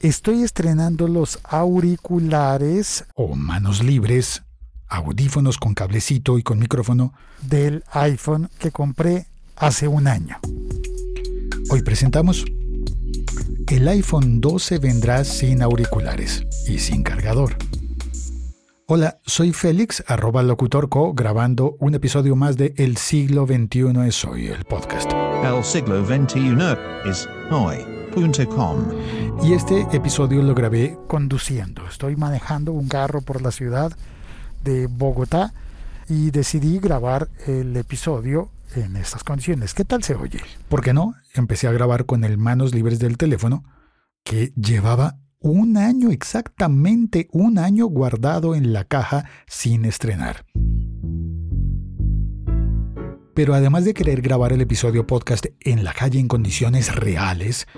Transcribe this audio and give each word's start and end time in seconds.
Estoy 0.00 0.44
estrenando 0.44 1.08
los 1.08 1.40
auriculares 1.42 3.04
o 3.16 3.34
manos 3.34 3.82
libres, 3.82 4.44
audífonos 4.86 5.58
con 5.58 5.74
cablecito 5.74 6.38
y 6.38 6.44
con 6.44 6.60
micrófono 6.60 7.12
del 7.42 7.82
iPhone 7.90 8.48
que 8.60 8.70
compré 8.70 9.26
hace 9.56 9.88
un 9.88 10.06
año. 10.06 10.38
Hoy 11.70 11.82
presentamos 11.82 12.44
el 13.66 13.88
iPhone 13.88 14.40
12 14.40 14.78
vendrá 14.78 15.24
sin 15.24 15.62
auriculares 15.62 16.44
y 16.68 16.78
sin 16.78 17.02
cargador. 17.02 17.56
Hola, 18.86 19.18
soy 19.26 19.52
Félix, 19.52 20.04
arroba 20.06 20.44
locutorco, 20.44 21.12
grabando 21.12 21.76
un 21.80 21.96
episodio 21.96 22.36
más 22.36 22.56
de 22.56 22.72
El 22.76 22.96
siglo 22.98 23.46
XXI 23.46 24.06
es 24.06 24.24
hoy, 24.24 24.46
el 24.46 24.64
podcast. 24.64 25.10
El 25.42 25.64
siglo 25.64 26.06
XXI 26.06 26.56
es 27.04 27.28
hoy. 27.50 27.97
Y 29.42 29.52
este 29.52 29.86
episodio 29.92 30.42
lo 30.42 30.54
grabé 30.54 30.98
conduciendo. 31.06 31.86
Estoy 31.88 32.16
manejando 32.16 32.72
un 32.72 32.88
carro 32.88 33.20
por 33.20 33.42
la 33.42 33.50
ciudad 33.50 33.92
de 34.64 34.86
Bogotá 34.86 35.52
y 36.08 36.30
decidí 36.30 36.78
grabar 36.78 37.28
el 37.46 37.76
episodio 37.76 38.50
en 38.74 38.96
estas 38.96 39.24
condiciones. 39.24 39.74
¿Qué 39.74 39.84
tal 39.84 40.02
se 40.02 40.14
oye? 40.14 40.40
¿Por 40.68 40.82
qué 40.82 40.92
no? 40.92 41.14
Empecé 41.34 41.68
a 41.68 41.72
grabar 41.72 42.06
con 42.06 42.24
el 42.24 42.38
manos 42.38 42.74
libres 42.74 42.98
del 42.98 43.16
teléfono 43.16 43.64
que 44.24 44.52
llevaba 44.56 45.18
un 45.40 45.76
año, 45.76 46.10
exactamente 46.10 47.28
un 47.32 47.58
año 47.58 47.86
guardado 47.86 48.54
en 48.54 48.72
la 48.72 48.84
caja 48.84 49.24
sin 49.46 49.84
estrenar. 49.84 50.44
Pero 53.38 53.54
además 53.54 53.84
de 53.84 53.94
querer 53.94 54.20
grabar 54.20 54.52
el 54.52 54.62
episodio 54.62 55.06
podcast 55.06 55.46
en 55.60 55.84
la 55.84 55.92
calle 55.92 56.18
en 56.18 56.26
condiciones 56.26 56.92
reales, 56.92 57.68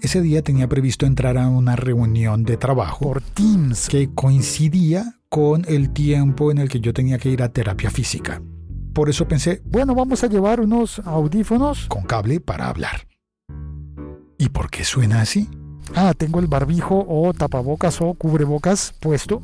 ese 0.00 0.22
día 0.22 0.40
tenía 0.40 0.66
previsto 0.66 1.04
entrar 1.04 1.36
a 1.36 1.46
una 1.46 1.76
reunión 1.76 2.42
de 2.44 2.56
trabajo 2.56 3.00
por 3.00 3.20
Teams 3.20 3.90
que 3.90 4.08
coincidía 4.14 5.20
con 5.28 5.66
el 5.68 5.90
tiempo 5.90 6.50
en 6.50 6.56
el 6.56 6.70
que 6.70 6.80
yo 6.80 6.94
tenía 6.94 7.18
que 7.18 7.28
ir 7.28 7.42
a 7.42 7.52
terapia 7.52 7.90
física. 7.90 8.40
Por 8.94 9.10
eso 9.10 9.28
pensé, 9.28 9.60
bueno, 9.66 9.94
vamos 9.94 10.24
a 10.24 10.26
llevar 10.26 10.58
unos 10.58 11.00
audífonos 11.00 11.84
con 11.88 12.04
cable 12.04 12.40
para 12.40 12.68
hablar. 12.68 13.06
¿Y 14.38 14.48
por 14.48 14.70
qué 14.70 14.84
suena 14.84 15.20
así? 15.20 15.50
Ah, 15.94 16.14
tengo 16.16 16.40
el 16.40 16.46
barbijo 16.46 17.04
o 17.06 17.34
tapabocas 17.34 18.00
o 18.00 18.14
cubrebocas 18.14 18.94
puesto 19.00 19.42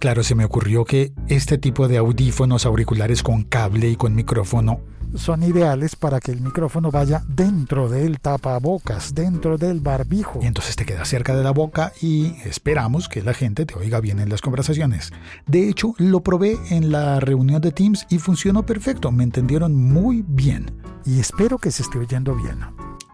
Claro, 0.00 0.22
se 0.22 0.34
me 0.34 0.46
ocurrió 0.46 0.86
que 0.86 1.12
este 1.28 1.58
tipo 1.58 1.86
de 1.86 1.98
audífonos 1.98 2.64
auriculares 2.64 3.22
con 3.22 3.42
cable 3.44 3.90
y 3.90 3.96
con 3.96 4.14
micrófono 4.14 4.80
son 5.14 5.42
ideales 5.42 5.96
para 5.96 6.20
que 6.20 6.32
el 6.32 6.40
micrófono 6.40 6.90
vaya 6.90 7.22
dentro 7.28 7.88
del 7.88 8.20
tapabocas, 8.20 9.14
dentro 9.14 9.58
del 9.58 9.80
barbijo. 9.80 10.40
Y 10.42 10.46
entonces 10.46 10.76
te 10.76 10.84
queda 10.84 11.04
cerca 11.04 11.34
de 11.34 11.44
la 11.44 11.50
boca 11.50 11.92
y 12.00 12.34
esperamos 12.44 13.08
que 13.08 13.22
la 13.22 13.34
gente 13.34 13.66
te 13.66 13.74
oiga 13.74 14.00
bien 14.00 14.20
en 14.20 14.28
las 14.28 14.40
conversaciones. 14.40 15.12
De 15.46 15.68
hecho, 15.68 15.94
lo 15.98 16.20
probé 16.20 16.58
en 16.70 16.92
la 16.92 17.20
reunión 17.20 17.60
de 17.60 17.72
Teams 17.72 18.06
y 18.08 18.18
funcionó 18.18 18.64
perfecto. 18.64 19.10
Me 19.12 19.24
entendieron 19.24 19.74
muy 19.74 20.24
bien. 20.26 20.70
Y 21.04 21.20
espero 21.20 21.58
que 21.58 21.70
se 21.70 21.82
esté 21.82 21.98
oyendo 21.98 22.34
bien. 22.34 22.60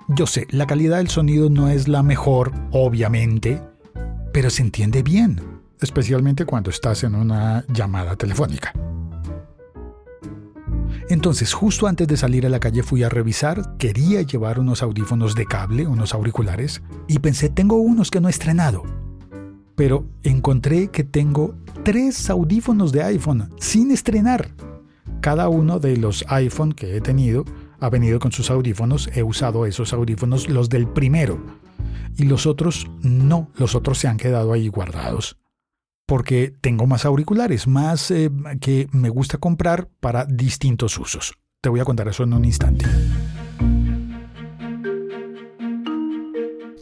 Yo 0.09 0.27
sé, 0.27 0.47
la 0.51 0.67
calidad 0.67 0.99
del 0.99 1.09
sonido 1.09 1.51
no 1.51 1.69
es 1.69 1.89
la 1.89 2.03
mejor, 2.03 2.53
obviamente, 2.71 3.61
pero 4.33 4.51
se 4.51 4.63
entiende 4.63 5.03
bien, 5.03 5.41
especialmente 5.81 6.45
cuando 6.45 6.71
estás 6.71 7.03
en 7.03 7.17
una 7.17 7.65
llamada 7.69 8.15
telefónica. 8.15 8.73
Entonces, 11.09 11.53
justo 11.53 11.87
antes 11.87 12.09
de 12.09 12.17
salir 12.17 12.47
a 12.47 12.49
la 12.49 12.59
calle 12.59 12.83
fui 12.83 13.05
a 13.05 13.09
revisar, 13.09 13.77
quería 13.79 14.23
llevar 14.23 14.59
unos 14.59 14.83
audífonos 14.83 15.37
de 15.37 15.47
cable, 15.47 15.87
unos 15.87 16.13
auriculares, 16.15 16.83
y 17.07 17.21
pensé, 17.21 17.49
tengo 17.49 17.77
unos 17.77 18.11
que 18.11 18.21
no 18.21 18.27
he 18.27 18.33
estrenado. 18.33 18.83
Pero 19.77 20.09
encontré 20.25 20.89
que 20.89 21.05
tengo 21.05 21.55
tres 21.85 22.29
audífonos 22.29 22.91
de 22.91 23.05
iPhone 23.05 23.51
sin 23.61 23.93
estrenar. 23.93 24.51
Cada 25.21 25.49
uno 25.49 25.79
de 25.79 25.97
los 25.97 26.25
iPhone 26.29 26.73
que 26.73 26.97
he 26.97 27.01
tenido 27.01 27.45
ha 27.79 27.89
venido 27.89 28.19
con 28.19 28.33
sus 28.33 28.51
audífonos, 28.51 29.09
he 29.15 29.23
usado 29.23 29.65
esos 29.65 29.93
audífonos, 29.93 30.49
los 30.49 30.69
del 30.69 30.89
primero. 30.89 31.39
Y 32.17 32.25
los 32.25 32.47
otros 32.47 32.91
no, 33.03 33.51
los 33.57 33.77
otros 33.77 33.99
se 33.99 34.09
han 34.09 34.17
quedado 34.17 34.53
ahí 34.53 34.67
guardados 34.69 35.37
porque 36.07 36.55
tengo 36.61 36.87
más 36.87 37.05
auriculares, 37.05 37.67
más 37.67 38.11
eh, 38.11 38.31
que 38.61 38.89
me 38.93 39.09
gusta 39.09 39.39
comprar 39.39 39.89
para 40.01 40.25
distintos 40.25 40.99
usos. 40.99 41.35
Te 41.61 41.69
voy 41.69 41.81
a 41.81 41.85
contar 41.85 42.09
eso 42.09 42.23
en 42.23 42.33
un 42.33 42.45
instante. 42.45 42.87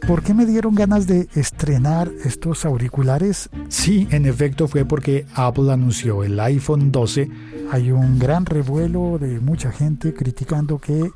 ¿Por 0.07 0.23
qué 0.23 0.35
me 0.35 0.45
dieron 0.45 0.75
ganas 0.75 1.07
de 1.07 1.29
estrenar 1.35 2.11
estos 2.25 2.67
auriculares? 2.67 3.49
Sí, 3.69 4.07
en 4.11 4.27
efecto 4.27 4.69
fue 4.69 4.85
porque 4.85 5.25
Apple 5.35 5.73
anunció 5.73 6.23
el 6.25 6.39
iPhone 6.41 6.93
12. 6.93 7.31
Hay 7.71 7.91
un 7.91 8.19
gran 8.19 8.45
revuelo 8.45 9.19
de 9.19 9.41
mucha 9.41 9.73
gente 9.73 10.13
criticando 10.13 10.79
que 10.79 11.11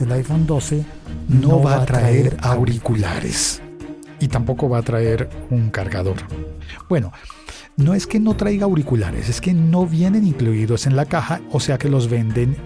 el 0.00 0.12
iPhone 0.12 0.46
12 0.46 0.86
no, 1.28 1.62
va 1.62 1.82
a 1.82 1.84
traer 1.84 2.38
auriculares 2.40 3.60
y 4.18 4.28
tampoco 4.28 4.66
va 4.66 4.78
a 4.78 4.82
traer 4.82 5.28
un 5.50 5.68
cargador. 5.68 6.16
Bueno, 6.88 7.12
no 7.76 7.94
es 7.94 8.06
que 8.06 8.20
no 8.20 8.34
traiga 8.34 8.64
auriculares, 8.64 9.28
es 9.28 9.40
que 9.40 9.54
no 9.54 9.86
vienen 9.86 10.26
incluidos 10.26 10.86
en 10.86 10.96
la 10.96 11.06
caja, 11.06 11.40
o 11.50 11.60
sea 11.60 11.78
que 11.78 11.88
los 11.88 12.08
venden 12.08 12.56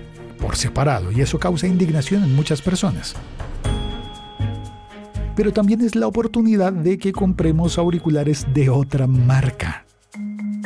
por 0.41 0.57
separado 0.57 1.13
y 1.13 1.21
eso 1.21 1.39
causa 1.39 1.67
indignación 1.67 2.25
en 2.25 2.35
muchas 2.35 2.61
personas. 2.61 3.15
Pero 5.35 5.53
también 5.53 5.83
es 5.83 5.95
la 5.95 6.07
oportunidad 6.07 6.73
de 6.73 6.99
que 6.99 7.13
compremos 7.13 7.79
auriculares 7.79 8.47
de 8.55 8.71
otra 8.71 9.07
marca. 9.07 9.85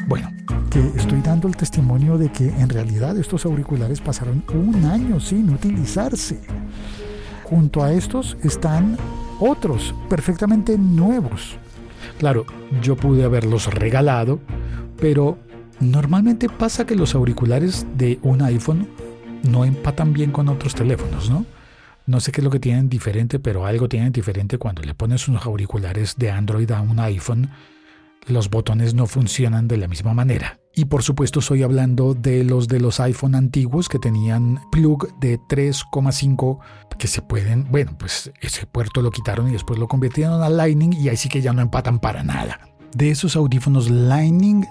Bueno, 0.07 0.31
que 0.71 0.81
estoy 0.97 1.21
dando 1.21 1.49
el 1.49 1.57
testimonio 1.57 2.17
de 2.17 2.31
que 2.31 2.49
en 2.49 2.69
realidad 2.69 3.19
estos 3.19 3.45
auriculares 3.45 4.01
pasaron 4.01 4.45
un 4.55 4.85
año 4.85 5.21
sin 5.21 5.51
utilizarse. 5.51 6.41
Junto 7.45 7.83
a 7.83 7.93
estos 7.93 8.37
están 8.45 8.97
otros 9.41 9.93
perfectamente 10.09 10.79
nuevos 10.79 11.59
Claro, 12.21 12.45
yo 12.83 12.97
pude 12.97 13.25
haberlos 13.25 13.73
regalado, 13.73 14.41
pero 15.01 15.39
normalmente 15.81 16.51
pasa 16.51 16.85
que 16.85 16.95
los 16.95 17.15
auriculares 17.15 17.87
de 17.97 18.19
un 18.21 18.43
iPhone 18.43 18.87
no 19.49 19.65
empatan 19.65 20.13
bien 20.13 20.31
con 20.31 20.51
otros 20.51 20.75
teléfonos, 20.75 21.31
¿no? 21.31 21.47
No 22.05 22.21
sé 22.21 22.31
qué 22.31 22.43
es 22.43 22.45
lo 22.45 22.51
que 22.51 22.61
tienen 22.61 22.91
diferente, 22.91 23.39
pero 23.39 23.65
algo 23.65 23.89
tienen 23.89 24.13
diferente 24.13 24.59
cuando 24.59 24.83
le 24.83 24.93
pones 24.93 25.29
unos 25.29 25.47
auriculares 25.47 26.17
de 26.19 26.31
Android 26.31 26.71
a 26.73 26.83
un 26.83 27.01
iPhone 27.01 27.49
los 28.27 28.51
botones 28.51 28.93
no 28.93 29.07
funcionan 29.07 29.67
de 29.67 29.79
la 29.79 29.89
misma 29.89 30.13
manera. 30.13 30.60
Y 30.75 30.85
por 30.85 31.03
supuesto 31.03 31.41
estoy 31.41 31.63
hablando 31.63 32.15
de 32.15 32.45
los 32.45 32.69
de 32.69 32.81
los 32.81 33.01
iPhone 33.01 33.35
antiguos 33.35 33.89
que 33.89 33.99
tenían 33.99 34.61
plug 34.71 35.19
de 35.19 35.39
3,5 35.41 36.59
que 37.01 37.09
se 37.09 37.23
pueden, 37.23 37.67
bueno, 37.71 37.97
pues 37.99 38.31
ese 38.41 38.67
puerto 38.67 39.01
lo 39.01 39.11
quitaron 39.11 39.49
y 39.49 39.53
después 39.53 39.79
lo 39.81 39.89
convirtieron 39.89 40.43
a 40.43 40.51
Lightning 40.51 40.93
y 40.93 41.09
ahí 41.09 41.17
sí 41.17 41.29
que 41.29 41.41
ya 41.41 41.53
no 41.53 41.63
empatan 41.63 41.99
para 41.99 42.23
nada. 42.23 42.61
De 42.95 43.11
esos 43.11 43.37
audífonos 43.37 43.89
Lightning 43.91 44.67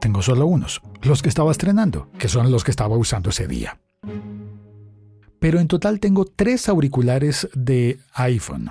tengo 0.00 0.22
solo 0.22 0.46
unos, 0.46 0.80
los 1.02 1.20
que 1.22 1.28
estaba 1.28 1.50
estrenando, 1.50 2.08
que 2.18 2.28
son 2.28 2.52
los 2.52 2.62
que 2.62 2.70
estaba 2.70 2.96
usando 2.96 3.30
ese 3.30 3.48
día. 3.48 3.80
Pero 5.40 5.58
en 5.58 5.68
total 5.68 5.98
tengo 5.98 6.24
tres 6.24 6.68
auriculares 6.68 7.48
de 7.52 7.98
iPhone. 8.14 8.70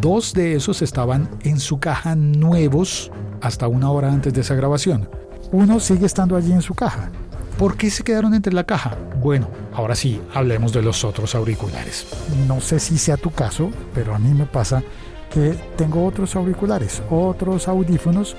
Dos 0.00 0.34
de 0.34 0.54
esos 0.54 0.82
estaban 0.82 1.28
en 1.40 1.58
su 1.58 1.80
caja 1.80 2.14
nuevos 2.14 3.10
hasta 3.40 3.66
una 3.66 3.90
hora 3.90 4.12
antes 4.12 4.32
de 4.34 4.42
esa 4.42 4.54
grabación. 4.54 5.08
Uno 5.52 5.80
sigue 5.80 6.06
estando 6.06 6.34
allí 6.34 6.50
en 6.50 6.62
su 6.62 6.74
caja. 6.74 7.10
¿Por 7.58 7.76
qué 7.76 7.90
se 7.90 8.02
quedaron 8.02 8.32
entre 8.32 8.54
la 8.54 8.64
caja? 8.64 8.96
Bueno, 9.20 9.48
ahora 9.74 9.94
sí, 9.94 10.20
hablemos 10.32 10.72
de 10.72 10.80
los 10.80 11.04
otros 11.04 11.34
auriculares. 11.34 12.06
No 12.48 12.62
sé 12.62 12.80
si 12.80 12.96
sea 12.96 13.18
tu 13.18 13.30
caso, 13.30 13.70
pero 13.94 14.14
a 14.14 14.18
mí 14.18 14.32
me 14.32 14.46
pasa 14.46 14.82
que 15.30 15.54
tengo 15.76 16.06
otros 16.06 16.34
auriculares, 16.36 17.02
otros 17.10 17.68
audífonos 17.68 18.34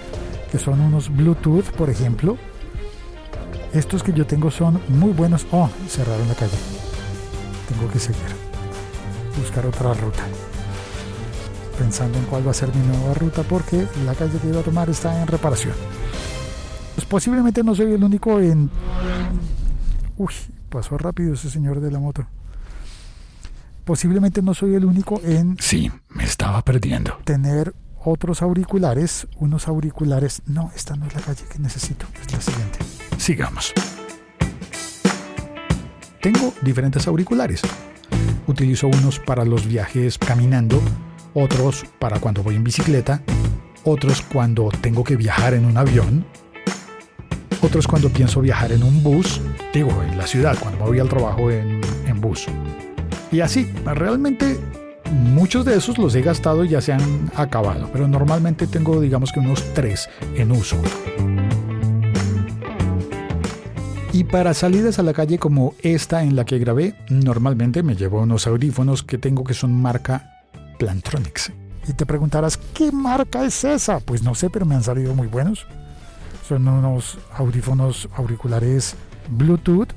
que 0.52 0.58
son 0.58 0.82
unos 0.82 1.16
Bluetooth, 1.16 1.70
por 1.78 1.92
ejemplo. 1.92 2.38
Estos 3.74 4.02
que 4.02 4.14
yo 4.14 4.26
tengo 4.26 4.50
son 4.50 4.82
muy 4.88 5.12
buenos. 5.12 5.46
Oh, 5.52 5.70
cerraron 5.88 6.28
la 6.28 6.36
calle. 6.36 6.58
Tengo 7.70 7.92
que 7.92 8.00
seguir. 8.00 8.22
Buscar 9.38 9.66
otra 9.68 9.94
ruta 9.94 10.24
pensando 11.78 12.18
en 12.18 12.26
cuál 12.26 12.46
va 12.46 12.52
a 12.52 12.54
ser 12.54 12.70
mi 12.74 12.86
nueva 12.86 13.14
ruta 13.16 13.42
porque 13.44 13.88
la 14.06 14.14
calle 14.14 14.38
que 14.40 14.48
iba 14.48 14.60
a 14.60 14.64
tomar 14.64 14.90
está 14.90 15.22
en 15.22 15.28
reparación. 15.28 15.74
Posiblemente 17.14 17.62
no 17.64 17.76
soy 17.76 17.94
el 17.94 18.04
único 18.04 18.40
en... 18.40 18.72
Uy, 20.18 20.34
pasó 20.68 20.98
rápido 20.98 21.36
ese 21.36 21.48
señor 21.48 21.80
de 21.80 21.92
la 21.92 22.00
moto. 22.00 22.26
Posiblemente 23.86 24.42
no 24.42 24.56
soy 24.56 24.74
el 24.74 24.84
único 24.84 25.22
en... 25.24 25.56
Sí, 25.60 25.92
me 26.10 26.24
estaba 26.24 26.64
perdiendo. 26.64 27.20
Tener 27.24 27.76
otros 28.04 28.42
auriculares, 28.42 29.28
unos 29.38 29.68
auriculares... 29.68 30.42
No, 30.48 30.72
esta 30.76 30.96
no 30.96 31.06
es 31.06 31.14
la 31.14 31.22
calle 31.22 31.44
que 31.48 31.60
necesito, 31.60 32.08
es 32.20 32.34
la 32.34 32.42
siguiente. 32.42 32.80
Sigamos. 33.20 33.74
Tengo 36.20 36.52
diferentes 36.64 37.08
auriculares. 37.08 37.62
Utilizo 38.48 38.88
unos 38.88 39.20
para 39.20 39.46
los 39.46 39.68
viajes 39.68 40.18
caminando 40.18 40.82
otros 41.36 41.86
para 42.00 42.20
cuando 42.20 42.42
voy 42.42 42.56
en 42.56 42.64
bicicleta, 42.64 43.22
otros 43.84 44.24
cuando 44.24 44.70
tengo 44.82 45.04
que 45.04 45.16
viajar 45.16 45.54
en 45.54 45.66
un 45.66 45.78
avión, 45.78 46.26
otros 47.64 47.88
cuando 47.88 48.10
pienso 48.10 48.42
viajar 48.42 48.72
en 48.72 48.84
un 48.84 49.02
bus, 49.02 49.40
digo, 49.74 50.04
en 50.04 50.18
la 50.18 50.28
ciudad, 50.28 50.58
cuando 50.60 50.86
voy 50.86 51.00
al 51.00 51.10
trabajo 51.10 51.50
en, 51.50 51.82
en 52.06 52.22
bus. 52.22 52.48
Y 53.32 53.40
así, 53.40 53.72
realmente 53.86 54.60
muchos 55.12 55.66
de 55.66 55.76
esos 55.76 55.98
los 55.98 56.14
he 56.16 56.22
gastado 56.22 56.64
y 56.66 56.70
ya 56.70 56.82
se 56.82 56.94
han 56.94 57.32
acabado, 57.36 57.90
pero 57.92 58.08
normalmente 58.08 58.68
tengo 58.68 59.00
digamos 59.00 59.32
que 59.32 59.40
unos 59.40 59.64
tres 59.74 60.10
en 60.36 60.52
uso. 60.52 60.78
Y 64.12 64.26
para 64.26 64.54
salidas 64.54 65.00
a 65.00 65.04
la 65.04 65.14
calle 65.14 65.40
como 65.40 65.74
esta 65.82 66.24
en 66.24 66.36
la 66.36 66.46
que 66.46 66.60
grabé, 66.60 66.94
normalmente 67.10 67.82
me 67.82 67.96
llevo 67.96 68.22
unos 68.22 68.46
audífonos 68.46 69.02
que 69.02 69.18
tengo 69.18 69.44
que 69.44 69.56
son 69.56 69.74
marca 69.74 70.44
Plantronics. 70.78 71.52
Y 71.88 71.94
te 71.94 72.06
preguntarás, 72.06 72.58
¿qué 72.58 72.92
marca 72.92 73.44
es 73.44 73.64
esa? 73.64 74.00
Pues 74.00 74.22
no 74.22 74.36
sé, 74.36 74.50
pero 74.50 74.66
me 74.66 74.76
han 74.76 74.84
salido 74.84 75.16
muy 75.16 75.28
buenos. 75.28 75.66
Son 76.48 76.68
unos 76.68 77.20
audífonos 77.36 78.10
auriculares 78.16 78.96
Bluetooth 79.30 79.94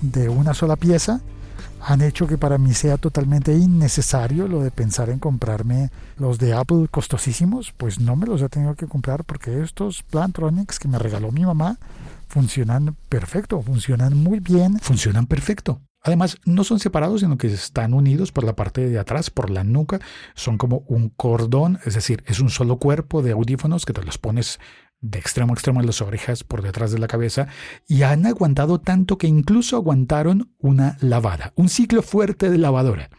de 0.00 0.28
una 0.28 0.52
sola 0.52 0.76
pieza. 0.76 1.20
Han 1.80 2.00
hecho 2.00 2.26
que 2.26 2.38
para 2.38 2.58
mí 2.58 2.74
sea 2.74 2.96
totalmente 2.96 3.54
innecesario 3.54 4.48
lo 4.48 4.62
de 4.62 4.70
pensar 4.70 5.10
en 5.10 5.18
comprarme 5.18 5.90
los 6.16 6.38
de 6.38 6.52
Apple 6.52 6.88
costosísimos. 6.90 7.72
Pues 7.76 8.00
no 8.00 8.16
me 8.16 8.26
los 8.26 8.42
he 8.42 8.48
tenido 8.48 8.74
que 8.74 8.86
comprar 8.86 9.24
porque 9.24 9.62
estos 9.62 10.02
Plantronics 10.02 10.78
que 10.78 10.88
me 10.88 10.98
regaló 10.98 11.30
mi 11.30 11.44
mamá 11.44 11.78
funcionan 12.28 12.96
perfecto, 13.08 13.60
funcionan 13.62 14.16
muy 14.16 14.40
bien. 14.40 14.78
Funcionan 14.80 15.26
perfecto. 15.26 15.80
Además, 16.04 16.38
no 16.44 16.64
son 16.64 16.80
separados, 16.80 17.20
sino 17.20 17.38
que 17.38 17.46
están 17.46 17.94
unidos 17.94 18.32
por 18.32 18.42
la 18.42 18.56
parte 18.56 18.88
de 18.88 18.98
atrás, 18.98 19.30
por 19.30 19.50
la 19.50 19.62
nuca. 19.62 20.00
Son 20.34 20.58
como 20.58 20.82
un 20.88 21.10
cordón, 21.10 21.78
es 21.84 21.94
decir, 21.94 22.24
es 22.26 22.40
un 22.40 22.50
solo 22.50 22.78
cuerpo 22.78 23.22
de 23.22 23.32
audífonos 23.32 23.86
que 23.86 23.92
te 23.92 24.02
los 24.02 24.18
pones 24.18 24.58
de 25.02 25.18
extremo 25.18 25.52
a 25.52 25.54
extremo 25.54 25.80
en 25.80 25.86
las 25.86 26.00
orejas, 26.00 26.44
por 26.44 26.62
detrás 26.62 26.92
de 26.92 26.98
la 26.98 27.08
cabeza, 27.08 27.48
y 27.86 28.02
han 28.02 28.24
aguantado 28.24 28.80
tanto 28.80 29.18
que 29.18 29.26
incluso 29.26 29.76
aguantaron 29.76 30.54
una 30.58 30.96
lavada, 31.00 31.52
un 31.56 31.68
ciclo 31.68 32.02
fuerte 32.02 32.48
de 32.48 32.58
lavadora. 32.58 33.10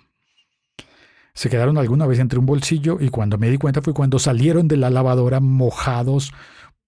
Se 1.35 1.49
quedaron 1.49 1.77
alguna 1.77 2.05
vez 2.05 2.19
entre 2.19 2.39
un 2.39 2.45
bolsillo 2.45 2.97
y 2.99 3.09
cuando 3.09 3.37
me 3.37 3.49
di 3.49 3.57
cuenta 3.57 3.81
fue 3.81 3.93
cuando 3.93 4.17
salieron 4.17 4.67
de 4.67 4.77
la 4.77 4.89
lavadora 4.89 5.39
mojados, 5.39 6.31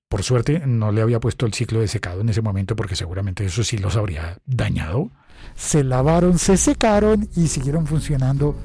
por 0.07 0.24
suerte 0.24 0.62
no 0.65 0.92
le 0.92 1.01
había 1.01 1.19
puesto 1.19 1.45
el 1.45 1.53
ciclo 1.53 1.80
de 1.81 1.88
secado 1.88 2.21
en 2.21 2.30
ese 2.30 2.41
momento 2.41 2.75
porque 2.75 2.95
seguramente 2.95 3.44
eso 3.44 3.63
sí 3.63 3.77
los 3.77 3.95
habría 3.98 4.38
dañado. 4.45 5.12
Se 5.56 5.83
lavaron, 5.83 6.38
se 6.39 6.57
secaron 6.57 7.30
y 7.36 7.47
siguieron 7.47 7.86
funcionando 7.86 8.56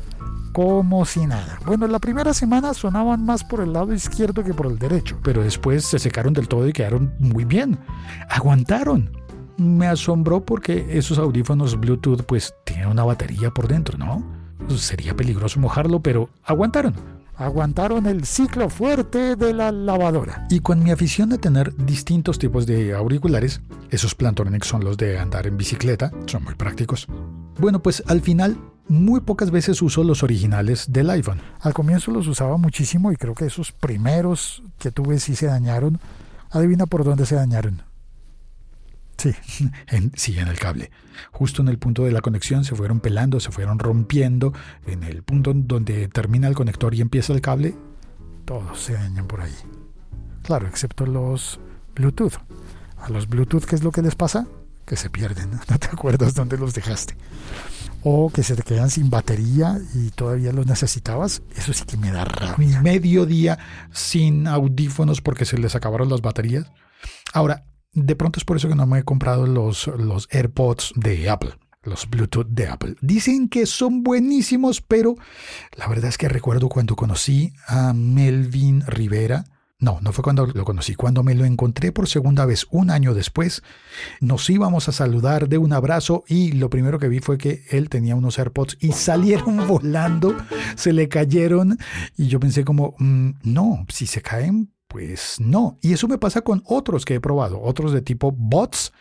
como 0.52 1.04
si 1.04 1.26
nada. 1.26 1.58
Bueno, 1.64 1.86
la 1.86 1.98
primera 1.98 2.34
semana 2.34 2.74
sonaban 2.74 3.24
más 3.24 3.44
por 3.44 3.60
el 3.60 3.72
lado 3.72 3.94
izquierdo 3.94 4.42
que 4.42 4.54
por 4.54 4.66
el 4.66 4.78
derecho. 4.78 5.18
Pero 5.22 5.42
después 5.42 5.84
se 5.84 5.98
secaron 5.98 6.32
del 6.32 6.48
todo 6.48 6.66
y 6.66 6.72
quedaron 6.72 7.14
muy 7.18 7.44
bien. 7.44 7.78
Aguantaron. 8.28 9.10
Me 9.56 9.86
asombró 9.86 10.44
porque 10.44 10.86
esos 10.90 11.18
audífonos 11.18 11.78
Bluetooth 11.78 12.22
pues 12.22 12.54
tienen 12.64 12.88
una 12.88 13.04
batería 13.04 13.50
por 13.50 13.68
dentro, 13.68 13.98
¿no? 13.98 14.24
Sería 14.76 15.14
peligroso 15.14 15.60
mojarlo, 15.60 16.00
pero 16.00 16.30
aguantaron 16.44 17.19
aguantaron 17.40 18.06
el 18.06 18.26
ciclo 18.26 18.68
fuerte 18.68 19.34
de 19.34 19.54
la 19.54 19.72
lavadora. 19.72 20.46
Y 20.50 20.60
con 20.60 20.82
mi 20.82 20.90
afición 20.90 21.30
de 21.30 21.38
tener 21.38 21.74
distintos 21.74 22.38
tipos 22.38 22.66
de 22.66 22.94
auriculares, 22.94 23.62
esos 23.88 24.14
Plantronics 24.14 24.66
son 24.66 24.84
los 24.84 24.98
de 24.98 25.18
andar 25.18 25.46
en 25.46 25.56
bicicleta, 25.56 26.12
son 26.26 26.44
muy 26.44 26.54
prácticos. 26.54 27.06
Bueno, 27.58 27.82
pues 27.82 28.02
al 28.06 28.20
final 28.20 28.58
muy 28.88 29.20
pocas 29.20 29.50
veces 29.50 29.80
uso 29.80 30.04
los 30.04 30.22
originales 30.22 30.92
del 30.92 31.08
iPhone. 31.10 31.40
Al 31.60 31.72
comienzo 31.72 32.10
los 32.10 32.26
usaba 32.26 32.58
muchísimo 32.58 33.10
y 33.10 33.16
creo 33.16 33.34
que 33.34 33.46
esos 33.46 33.72
primeros 33.72 34.62
que 34.78 34.90
tuve 34.90 35.18
sí 35.18 35.34
se 35.34 35.46
dañaron. 35.46 35.98
Adivina 36.50 36.86
por 36.86 37.04
dónde 37.04 37.24
se 37.24 37.36
dañaron. 37.36 37.89
Sí, 39.20 39.34
en, 39.88 40.12
sí, 40.16 40.38
en 40.38 40.48
el 40.48 40.58
cable. 40.58 40.90
Justo 41.30 41.60
en 41.60 41.68
el 41.68 41.78
punto 41.78 42.04
de 42.04 42.12
la 42.12 42.22
conexión 42.22 42.64
se 42.64 42.74
fueron 42.74 43.00
pelando, 43.00 43.38
se 43.38 43.52
fueron 43.52 43.78
rompiendo. 43.78 44.54
En 44.86 45.02
el 45.02 45.22
punto 45.22 45.52
donde 45.54 46.08
termina 46.08 46.48
el 46.48 46.54
conector 46.54 46.94
y 46.94 47.02
empieza 47.02 47.34
el 47.34 47.42
cable, 47.42 47.74
todos 48.46 48.80
se 48.80 48.94
dañan 48.94 49.26
por 49.26 49.42
ahí. 49.42 49.54
Claro, 50.42 50.66
excepto 50.66 51.04
los 51.04 51.60
Bluetooth. 51.94 52.34
A 52.96 53.10
los 53.10 53.28
Bluetooth, 53.28 53.64
¿qué 53.64 53.76
es 53.76 53.82
lo 53.82 53.92
que 53.92 54.00
les 54.00 54.14
pasa? 54.14 54.46
Que 54.86 54.96
se 54.96 55.10
pierden, 55.10 55.50
no 55.68 55.78
te 55.78 55.88
acuerdas 55.88 56.34
dónde 56.34 56.56
los 56.56 56.72
dejaste. 56.72 57.14
O 58.02 58.30
que 58.30 58.42
se 58.42 58.56
te 58.56 58.62
quedan 58.62 58.88
sin 58.88 59.10
batería 59.10 59.78
y 59.94 60.08
todavía 60.12 60.52
los 60.52 60.66
necesitabas. 60.66 61.42
Eso 61.54 61.74
sí 61.74 61.84
que 61.84 61.98
me 61.98 62.10
da 62.10 62.24
rabia. 62.24 62.80
Medio 62.80 63.26
día 63.26 63.58
sin 63.92 64.46
audífonos 64.46 65.20
porque 65.20 65.44
se 65.44 65.58
les 65.58 65.74
acabaron 65.74 66.08
las 66.08 66.22
baterías. 66.22 66.72
Ahora, 67.34 67.66
de 67.92 68.16
pronto 68.16 68.38
es 68.38 68.44
por 68.44 68.56
eso 68.56 68.68
que 68.68 68.74
no 68.74 68.86
me 68.86 69.00
he 69.00 69.02
comprado 69.02 69.46
los, 69.46 69.86
los 69.86 70.28
AirPods 70.30 70.92
de 70.96 71.28
Apple 71.28 71.54
los 71.82 72.08
Bluetooth 72.08 72.46
de 72.46 72.66
Apple. 72.66 72.96
Dicen 73.00 73.48
que 73.48 73.66
son 73.66 74.02
buenísimos, 74.02 74.82
pero 74.82 75.14
la 75.76 75.88
verdad 75.88 76.10
es 76.10 76.18
que 76.18 76.28
recuerdo 76.28 76.68
cuando 76.68 76.96
conocí 76.96 77.52
a 77.66 77.92
Melvin 77.92 78.82
Rivera. 78.86 79.44
No, 79.78 79.98
no 80.02 80.12
fue 80.12 80.22
cuando 80.22 80.44
lo 80.44 80.64
conocí, 80.66 80.94
cuando 80.94 81.22
me 81.22 81.34
lo 81.34 81.46
encontré 81.46 81.90
por 81.90 82.06
segunda 82.06 82.44
vez 82.44 82.66
un 82.70 82.90
año 82.90 83.14
después. 83.14 83.62
Nos 84.20 84.50
íbamos 84.50 84.90
a 84.90 84.92
saludar 84.92 85.48
de 85.48 85.56
un 85.56 85.72
abrazo 85.72 86.22
y 86.28 86.52
lo 86.52 86.68
primero 86.68 86.98
que 86.98 87.08
vi 87.08 87.20
fue 87.20 87.38
que 87.38 87.64
él 87.70 87.88
tenía 87.88 88.14
unos 88.14 88.38
AirPods 88.38 88.76
y 88.80 88.92
salieron 88.92 89.66
volando, 89.66 90.36
se 90.76 90.92
le 90.92 91.08
cayeron 91.08 91.78
y 92.14 92.26
yo 92.26 92.38
pensé 92.40 92.62
como, 92.62 92.94
mm, 92.98 93.30
no, 93.42 93.86
si 93.88 94.06
se 94.06 94.20
caen 94.20 94.70
pues 94.90 95.36
no. 95.38 95.78
Y 95.80 95.92
eso 95.92 96.08
me 96.08 96.18
pasa 96.18 96.42
con 96.42 96.62
otros 96.66 97.04
que 97.04 97.14
he 97.14 97.20
probado, 97.20 97.62
otros 97.62 97.92
de 97.92 98.02
tipo 98.02 98.32
bots, 98.32 98.92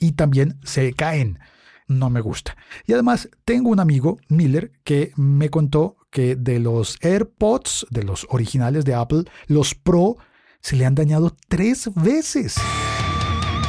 y 0.00 0.12
también 0.12 0.58
se 0.64 0.92
caen. 0.92 1.38
No 1.86 2.10
me 2.10 2.20
gusta. 2.20 2.56
Y 2.86 2.92
además 2.92 3.30
tengo 3.44 3.70
un 3.70 3.78
amigo, 3.78 4.18
Miller, 4.28 4.72
que 4.82 5.12
me 5.16 5.48
contó 5.48 5.96
que 6.10 6.34
de 6.34 6.58
los 6.58 6.98
AirPods, 7.02 7.86
de 7.90 8.02
los 8.02 8.26
originales 8.30 8.84
de 8.84 8.94
Apple, 8.94 9.24
los 9.46 9.76
Pro, 9.76 10.16
se 10.60 10.74
le 10.74 10.84
han 10.84 10.96
dañado 10.96 11.34
tres 11.48 11.88
veces. 11.94 12.56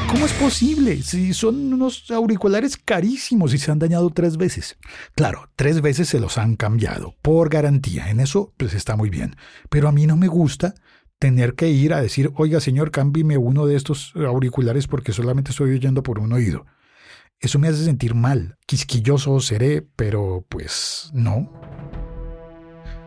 ¿Cómo 0.10 0.25
es 0.25 0.33
posible? 0.33 1.04
Si 1.04 1.36
son 1.36 1.72
unos 1.72 2.10
auriculares 2.10 2.77
carísimos 2.77 3.54
y 3.54 3.60
se 3.60 3.72
han 3.72 3.77
dañado 3.77 4.10
tres 4.10 4.38
veces. 4.38 4.75
Claro, 5.13 5.51
tres 5.56 5.81
veces 5.81 6.10
se 6.10 6.19
los 6.19 6.39
han 6.39 6.56
cambiado, 6.56 7.13
por 7.22 7.50
garantía. 7.50 8.10
En 8.10 8.19
eso, 8.19 8.54
pues 8.57 8.74
está 8.74 8.95
muy 8.95 9.12
bien. 9.12 9.36
Pero 9.69 9.88
a 9.88 9.92
mí 9.92 10.07
no 10.07 10.18
me 10.18 10.27
gusta 10.27 10.74
tener 11.19 11.53
que 11.53 11.70
ir 11.70 11.93
a 11.93 12.01
decir, 12.01 12.32
oiga 12.36 12.62
señor, 12.62 12.91
cámbime 12.91 13.38
uno 13.38 13.65
de 13.65 13.75
estos 13.75 14.13
auriculares 14.15 14.88
porque 14.88 15.12
solamente 15.12 15.51
estoy 15.51 15.74
oyendo 15.74 16.01
por 16.01 16.20
un 16.20 16.32
oído. 16.32 16.65
Eso 17.39 17.60
me 17.60 17.67
hace 17.67 17.86
sentir 17.86 18.15
mal. 18.15 18.58
Quisquilloso 18.65 19.39
seré, 19.39 19.86
pero 19.96 20.46
pues 20.50 21.10
no. 21.13 21.51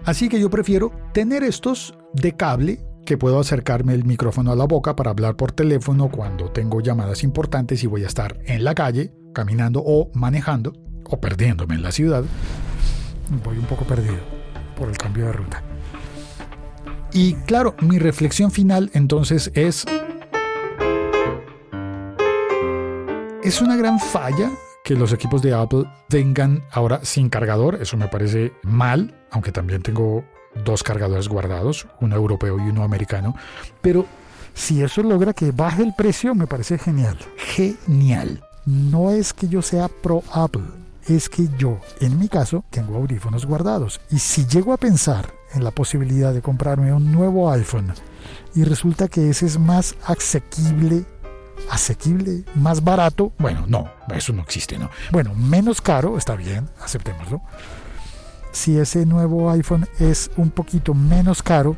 Así 0.05 0.29
que 0.29 0.41
yo 0.41 0.51
prefiero 0.51 0.93
tener 1.13 1.43
estos 1.43 1.95
de 2.13 2.33
cable 2.33 2.81
que 3.05 3.19
puedo 3.19 3.39
acercarme 3.41 3.95
el 3.95 4.05
micrófono 4.05 4.53
a 4.53 4.57
la 4.57 4.65
boca 4.65 4.95
para 4.95 5.11
hablar 5.11 5.37
por 5.37 5.53
teléfono 5.53 6.11
cuando 6.11 6.51
tengo 6.51 6.81
llamadas 6.81 7.25
importantes 7.25 7.83
y 7.83 7.87
voy 7.87 8.05
a 8.05 8.07
estar 8.07 8.39
en 8.45 8.65
la 8.65 8.75
calle, 8.75 9.13
caminando 9.35 9.83
o 9.85 10.11
manejando 10.15 10.73
o 11.05 11.21
perdiéndome 11.21 11.75
en 11.75 11.83
la 11.83 11.93
ciudad. 11.93 12.25
Voy 13.45 13.59
un 13.59 13.65
poco 13.65 13.85
perdido 13.85 14.19
por 14.77 14.89
el 14.89 14.97
cambio 14.97 15.27
de 15.27 15.33
ruta. 15.33 15.63
Y 17.15 17.35
claro, 17.35 17.75
mi 17.81 17.99
reflexión 17.99 18.51
final 18.51 18.91
entonces 18.95 19.51
es... 19.55 19.85
Es 23.43 23.61
una 23.61 23.77
gran 23.77 23.99
falla 23.99 24.51
que 24.85 24.95
los 24.95 25.13
equipos 25.13 25.43
de 25.43 25.53
Apple 25.53 25.85
tengan 26.09 26.65
ahora 26.71 27.05
sin 27.05 27.29
cargador, 27.29 27.79
eso 27.83 27.97
me 27.97 28.09
parece 28.09 28.53
mal, 28.63 29.15
aunque 29.31 29.53
también 29.53 29.83
tengo 29.83 30.25
dos 30.65 30.83
cargadores 30.83 31.29
guardados, 31.29 31.87
uno 32.01 32.17
europeo 32.17 32.59
y 32.59 32.71
uno 32.71 32.83
americano, 32.83 33.35
pero 33.81 34.07
si 34.55 34.83
eso 34.83 35.03
logra 35.03 35.35
que 35.35 35.51
baje 35.51 35.83
el 35.83 35.95
precio, 35.95 36.35
me 36.35 36.47
parece 36.47 36.79
genial. 36.79 37.19
Genial. 37.37 38.43
No 38.65 39.11
es 39.11 39.33
que 39.33 39.49
yo 39.49 39.61
sea 39.61 39.89
pro 39.89 40.23
Apple, 40.33 40.63
es 41.09 41.29
que 41.29 41.49
yo, 41.59 41.79
en 42.01 42.19
mi 42.19 42.29
caso, 42.29 42.65
tengo 42.71 42.97
audífonos 42.97 43.45
guardados. 43.45 44.01
Y 44.11 44.19
si 44.19 44.47
llego 44.47 44.73
a 44.73 44.77
pensar 44.77 45.42
en 45.55 45.65
la 45.65 45.71
posibilidad 45.71 46.33
de 46.33 46.43
comprarme 46.43 46.93
un 46.93 47.13
nuevo 47.13 47.51
iPhone 47.51 47.93
y 48.55 48.65
resulta 48.65 49.09
que 49.09 49.31
ese 49.31 49.47
es 49.47 49.59
más 49.59 49.97
asequible, 50.05 51.05
asequible, 51.71 52.45
más 52.55 52.85
barato, 52.85 53.33
bueno, 53.39 53.65
no, 53.67 53.91
eso 54.15 54.33
no 54.33 54.43
existe, 54.43 54.79
¿no? 54.79 54.91
Bueno, 55.11 55.35
menos 55.35 55.81
caro, 55.81 56.19
está 56.19 56.37
bien, 56.37 56.69
aceptémoslo. 56.81 57.41
Si 58.53 58.79
ese 58.79 59.07
nuevo 59.07 59.51
iPhone 59.51 59.89
es 59.99 60.31
un 60.37 60.51
poquito 60.51 60.93
menos 60.93 61.43
caro 61.43 61.77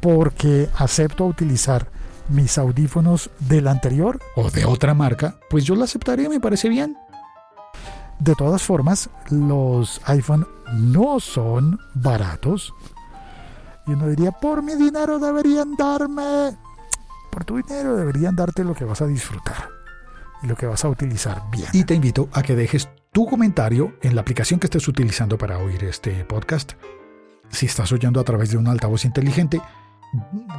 porque 0.00 0.68
acepto 0.76 1.24
utilizar 1.24 1.88
mis 2.28 2.58
audífonos 2.58 3.30
del 3.38 3.68
anterior 3.68 4.18
o 4.34 4.50
de 4.50 4.64
otra 4.64 4.94
marca, 4.94 5.38
pues 5.48 5.64
yo 5.64 5.74
lo 5.74 5.84
aceptaré, 5.84 6.28
me 6.28 6.40
parece 6.40 6.68
bien. 6.68 6.96
De 8.18 8.34
todas 8.34 8.62
formas, 8.62 9.10
los 9.30 10.00
iPhone 10.06 10.46
no 10.72 11.20
son 11.20 11.78
baratos. 11.94 12.72
Y 13.86 13.92
uno 13.92 14.08
diría, 14.08 14.32
por 14.32 14.62
mi 14.62 14.74
dinero 14.74 15.18
deberían 15.18 15.76
darme... 15.76 16.56
Por 17.30 17.44
tu 17.44 17.56
dinero 17.56 17.96
deberían 17.96 18.36
darte 18.36 18.62
lo 18.62 18.74
que 18.74 18.84
vas 18.84 19.02
a 19.02 19.06
disfrutar 19.06 19.68
y 20.42 20.46
lo 20.46 20.56
que 20.56 20.66
vas 20.66 20.84
a 20.84 20.88
utilizar 20.88 21.42
bien. 21.50 21.68
Y 21.72 21.84
te 21.84 21.94
invito 21.94 22.28
a 22.32 22.42
que 22.42 22.54
dejes 22.54 22.88
tu 23.12 23.26
comentario 23.26 23.94
en 24.02 24.14
la 24.14 24.20
aplicación 24.20 24.60
que 24.60 24.66
estés 24.68 24.86
utilizando 24.86 25.36
para 25.36 25.58
oír 25.58 25.82
este 25.84 26.24
podcast. 26.24 26.74
Si 27.50 27.66
estás 27.66 27.90
oyendo 27.92 28.20
a 28.20 28.24
través 28.24 28.50
de 28.50 28.56
un 28.56 28.68
altavoz 28.68 29.04
inteligente, 29.04 29.60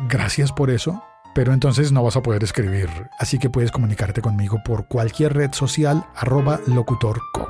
gracias 0.09 0.51
por 0.51 0.69
eso, 0.69 1.01
pero 1.36 1.51
entonces 1.51 1.92
no 1.92 2.01
vas 2.01 2.15
a 2.15 2.22
poder 2.22 2.46
escribir, 2.46 2.89
así 3.20 3.38
que 3.38 3.50
puedes 3.50 3.70
comunicarte 3.70 4.22
conmigo 4.22 4.62
por 4.63 4.88
cualquier 4.88 5.34
red 5.34 5.51
social 5.51 6.08
arroba 6.15 6.62
locutorco. 6.65 7.50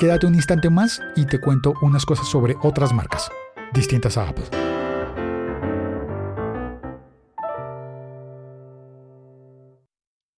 Quédate 0.00 0.26
un 0.26 0.34
instante 0.34 0.68
más 0.68 1.00
y 1.14 1.24
te 1.24 1.38
cuento 1.40 1.74
unas 1.80 2.04
cosas 2.04 2.26
sobre 2.26 2.56
otras 2.60 2.92
marcas, 2.92 3.30
distintas 3.72 4.18
a 4.18 4.28
Apple. 4.28 4.46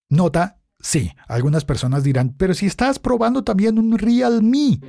Nota, 0.09 0.59
sí, 0.79 1.11
algunas 1.27 1.65
personas 1.65 2.03
dirán, 2.03 2.35
pero 2.37 2.53
si 2.53 2.67
estás 2.67 2.99
probando 2.99 3.43
también 3.43 3.79
un 3.79 3.97
Realme, 3.97 4.79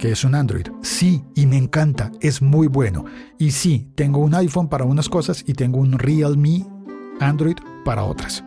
que 0.00 0.10
es 0.10 0.24
un 0.24 0.34
Android. 0.34 0.66
Sí, 0.82 1.22
y 1.36 1.46
me 1.46 1.58
encanta, 1.58 2.10
es 2.20 2.42
muy 2.42 2.66
bueno. 2.66 3.04
Y 3.38 3.52
sí, 3.52 3.92
tengo 3.94 4.18
un 4.18 4.34
iPhone 4.34 4.68
para 4.68 4.84
unas 4.84 5.08
cosas 5.08 5.44
y 5.46 5.54
tengo 5.54 5.78
un 5.78 5.96
Realme 5.96 6.66
Android 7.20 7.56
para 7.84 8.04
otras. 8.04 8.44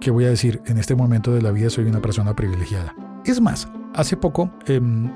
¿Qué 0.00 0.10
voy 0.10 0.24
a 0.24 0.30
decir? 0.30 0.62
En 0.66 0.78
este 0.78 0.94
momento 0.94 1.32
de 1.32 1.42
la 1.42 1.50
vida 1.50 1.70
soy 1.70 1.86
una 1.86 2.00
persona 2.00 2.34
privilegiada. 2.34 2.94
Es 3.24 3.40
más, 3.40 3.68
hace 3.94 4.16
poco 4.16 4.50
em, 4.66 5.10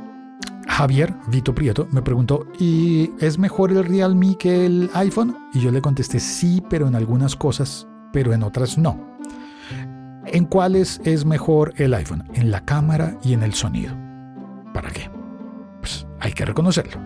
Javier 0.67 1.15
Vito 1.29 1.55
Prieto 1.55 1.87
me 1.93 2.03
preguntó, 2.03 2.47
¿y 2.59 3.11
es 3.21 3.39
mejor 3.39 3.71
el 3.71 3.85
Realme 3.85 4.37
que 4.37 4.67
el 4.67 4.91
iPhone? 4.95 5.37
Y 5.53 5.61
yo 5.61 5.71
le 5.71 5.81
contesté 5.81 6.19
sí, 6.19 6.63
pero 6.69 6.89
en 6.89 6.95
algunas 6.95 7.37
cosas, 7.37 7.87
pero 8.13 8.33
en 8.33 8.43
otras 8.43 8.77
no. 8.77 8.99
¿En 10.27 10.45
cuáles 10.47 11.01
es 11.05 11.25
mejor 11.25 11.75
el 11.77 11.95
iPhone? 11.95 12.25
En 12.35 12.51
la 12.51 12.65
cámara 12.65 13.17
y 13.23 13.35
en 13.35 13.43
el 13.43 13.55
sonido. 13.55 13.95
¿Para 14.73 14.91
qué? 14.91 15.11
Pues 15.81 16.07
hay 16.21 16.33
que 16.33 16.45
reconocerlo. 16.45 17.01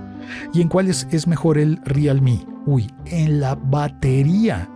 ¿Y 0.52 0.60
en 0.60 0.68
cuáles 0.68 1.06
es 1.10 1.26
mejor 1.26 1.58
el 1.58 1.80
Realme? 1.84 2.46
Uy, 2.66 2.90
en 3.06 3.40
la 3.40 3.54
batería. 3.54 4.68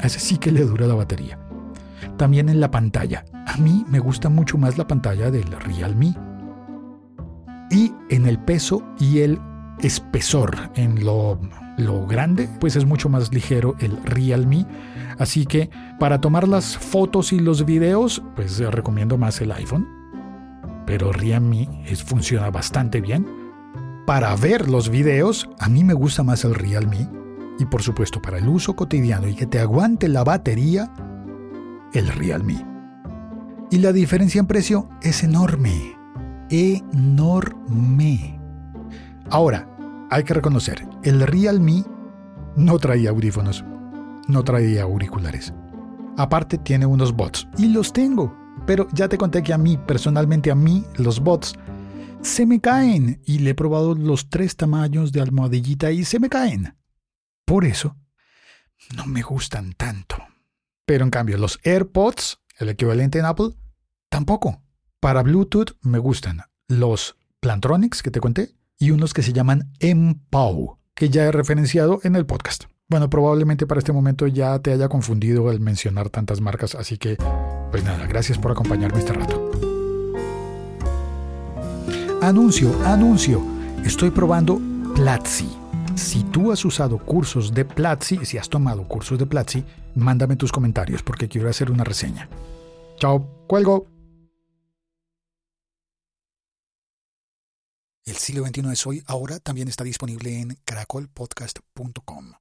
A 0.00 0.06
ese 0.06 0.20
sí 0.20 0.38
que 0.38 0.52
le 0.52 0.64
dura 0.64 0.86
la 0.86 0.94
batería. 0.94 1.38
También 2.16 2.48
en 2.48 2.60
la 2.60 2.70
pantalla. 2.70 3.24
A 3.46 3.56
mí 3.56 3.84
me 3.88 3.98
gusta 3.98 4.28
mucho 4.28 4.58
más 4.58 4.78
la 4.78 4.86
pantalla 4.86 5.30
del 5.30 5.50
Realme. 5.52 6.16
Y 7.70 7.92
en 8.10 8.26
el 8.26 8.38
peso 8.38 8.82
y 8.98 9.20
el 9.20 9.40
espesor. 9.80 10.56
En 10.74 11.04
lo, 11.04 11.40
lo 11.78 12.06
grande, 12.06 12.48
pues 12.60 12.76
es 12.76 12.84
mucho 12.84 13.08
más 13.08 13.32
ligero 13.32 13.74
el 13.80 13.96
Realme. 14.04 14.66
Así 15.18 15.46
que 15.46 15.70
para 15.98 16.20
tomar 16.20 16.48
las 16.48 16.76
fotos 16.76 17.32
y 17.32 17.38
los 17.38 17.64
videos, 17.64 18.22
pues 18.36 18.58
recomiendo 18.58 19.18
más 19.18 19.40
el 19.40 19.52
iPhone. 19.52 19.86
Pero 20.86 21.12
Realme 21.12 21.68
es, 21.86 22.02
funciona 22.02 22.50
bastante 22.50 23.00
bien. 23.00 23.26
Para 24.06 24.34
ver 24.36 24.68
los 24.68 24.88
videos, 24.88 25.48
a 25.58 25.68
mí 25.68 25.84
me 25.84 25.94
gusta 25.94 26.22
más 26.22 26.44
el 26.44 26.54
Realme. 26.54 27.08
Y 27.58 27.66
por 27.66 27.82
supuesto, 27.82 28.20
para 28.20 28.38
el 28.38 28.48
uso 28.48 28.74
cotidiano 28.74 29.28
y 29.28 29.34
que 29.34 29.46
te 29.46 29.60
aguante 29.60 30.08
la 30.08 30.24
batería, 30.24 30.92
el 31.92 32.08
Realme. 32.08 32.66
Y 33.70 33.78
la 33.78 33.92
diferencia 33.92 34.40
en 34.40 34.46
precio 34.46 34.88
es 35.02 35.22
enorme. 35.22 35.96
Enorme. 36.50 38.38
Ahora, 39.30 39.68
hay 40.10 40.24
que 40.24 40.34
reconocer, 40.34 40.86
el 41.02 41.20
Realme 41.26 41.84
no 42.56 42.78
traía 42.78 43.10
audífonos, 43.10 43.64
no 44.28 44.44
traía 44.44 44.82
auriculares. 44.82 45.54
Aparte 46.18 46.58
tiene 46.58 46.84
unos 46.84 47.14
bots, 47.14 47.48
y 47.56 47.68
los 47.68 47.92
tengo, 47.92 48.36
pero 48.66 48.86
ya 48.92 49.08
te 49.08 49.16
conté 49.16 49.42
que 49.42 49.54
a 49.54 49.58
mí, 49.58 49.78
personalmente 49.78 50.50
a 50.50 50.54
mí, 50.54 50.84
los 50.96 51.20
bots 51.20 51.54
se 52.20 52.44
me 52.46 52.60
caen 52.60 53.20
y 53.24 53.38
le 53.38 53.50
he 53.50 53.54
probado 53.54 53.94
los 53.94 54.28
tres 54.28 54.56
tamaños 54.56 55.12
de 55.12 55.20
almohadillita 55.22 55.90
y 55.90 56.04
se 56.04 56.20
me 56.20 56.28
caen. 56.28 56.74
Por 57.44 57.64
eso, 57.64 57.96
no 58.96 59.06
me 59.06 59.22
gustan 59.22 59.72
tanto. 59.74 60.16
Pero 60.86 61.04
en 61.04 61.10
cambio, 61.10 61.38
los 61.38 61.58
AirPods, 61.64 62.40
el 62.58 62.68
equivalente 62.68 63.18
en 63.18 63.24
Apple, 63.24 63.50
tampoco. 64.08 64.62
Para 65.00 65.22
Bluetooth 65.22 65.76
me 65.82 65.98
gustan 65.98 66.42
los 66.68 67.16
Plantronics 67.40 68.02
que 68.02 68.10
te 68.10 68.20
conté 68.20 68.54
y 68.78 68.90
unos 68.92 69.14
que 69.14 69.22
se 69.22 69.32
llaman 69.32 69.72
MPOW, 69.80 70.78
que 70.94 71.08
ya 71.08 71.24
he 71.24 71.32
referenciado 71.32 72.00
en 72.04 72.14
el 72.16 72.26
podcast. 72.26 72.64
Bueno, 72.88 73.08
probablemente 73.10 73.66
para 73.66 73.78
este 73.78 73.92
momento 73.92 74.26
ya 74.26 74.58
te 74.58 74.72
haya 74.72 74.88
confundido 74.88 75.50
el 75.50 75.60
mencionar 75.60 76.10
tantas 76.10 76.40
marcas, 76.40 76.74
así 76.74 76.98
que, 76.98 77.16
pues 77.70 77.82
nada, 77.84 78.06
gracias 78.06 78.38
por 78.38 78.52
acompañarme 78.52 78.98
este 78.98 79.12
rato. 79.12 79.50
Anuncio, 82.20 82.72
anuncio. 82.84 83.42
Estoy 83.84 84.10
probando 84.10 84.60
Platzi. 84.94 85.61
Si 85.96 86.24
tú 86.24 86.52
has 86.52 86.64
usado 86.64 86.98
cursos 86.98 87.52
de 87.52 87.64
Platzi, 87.64 88.24
si 88.24 88.38
has 88.38 88.48
tomado 88.48 88.86
cursos 88.88 89.18
de 89.18 89.26
Platzi, 89.26 89.64
mándame 89.94 90.36
tus 90.36 90.50
comentarios 90.50 91.02
porque 91.02 91.28
quiero 91.28 91.48
hacer 91.48 91.70
una 91.70 91.84
reseña. 91.84 92.28
Chao, 92.96 93.46
cuelgo. 93.46 93.86
El 98.04 98.16
siglo 98.16 98.44
XXI 98.44 98.72
es 98.72 98.86
hoy 98.86 99.02
ahora 99.06 99.38
también 99.38 99.68
está 99.68 99.84
disponible 99.84 100.40
en 100.40 100.58
caracolpodcast.com. 100.64 102.32